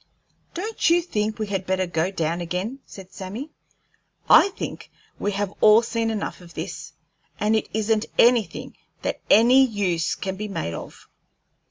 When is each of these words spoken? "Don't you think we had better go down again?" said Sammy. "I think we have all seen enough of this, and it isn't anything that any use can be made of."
"Don't 0.55 0.89
you 0.89 0.99
think 0.99 1.37
we 1.37 1.45
had 1.45 1.67
better 1.67 1.85
go 1.85 2.09
down 2.09 2.41
again?" 2.41 2.79
said 2.87 3.13
Sammy. 3.13 3.51
"I 4.27 4.49
think 4.49 4.89
we 5.19 5.31
have 5.33 5.53
all 5.61 5.83
seen 5.83 6.09
enough 6.09 6.41
of 6.41 6.55
this, 6.55 6.93
and 7.39 7.55
it 7.55 7.69
isn't 7.71 8.07
anything 8.17 8.75
that 9.03 9.21
any 9.29 9.63
use 9.63 10.15
can 10.15 10.37
be 10.37 10.47
made 10.47 10.73
of." 10.73 11.07